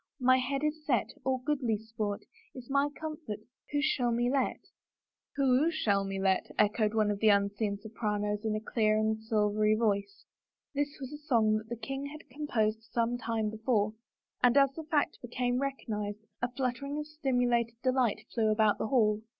[0.19, 2.23] My head is set; All goodly sport,
[2.55, 3.41] Is my comfort.
[3.71, 4.57] Who shall me let?
[4.57, 7.29] 46 A DANCE WITH A KING "Who o shall me let?" echoed one of the
[7.29, 10.25] unseen sopranos in a clear and silvery voice.
[10.73, 13.93] This was a song that the king had composed some time before,
[14.41, 18.87] and as the fact became recognized a flut tering of stimulated delight flew about the
[18.87, 19.21] hall.